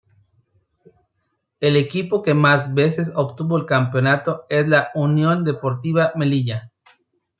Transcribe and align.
El 1.59 1.77
equipo 1.77 2.23
que 2.23 2.33
más 2.33 2.73
veces 2.73 3.13
obtuvo 3.15 3.55
el 3.59 3.67
campeonato 3.67 4.47
es 4.49 4.67
la 4.67 4.89
Unión 4.95 5.43
Deportiva 5.43 6.11
Melilla. 6.15 6.71